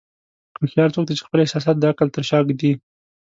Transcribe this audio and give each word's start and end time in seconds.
هوښیار 0.59 0.89
څوک 0.95 1.03
دی 1.07 1.13
چې 1.17 1.25
خپل 1.27 1.39
احساسات 1.41 1.75
د 1.79 1.83
عقل 1.91 2.07
تر 2.15 2.23
شا 2.29 2.39
ږدي. 2.47 2.71